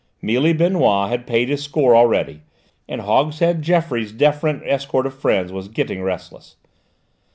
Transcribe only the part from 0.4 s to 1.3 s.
Benoît had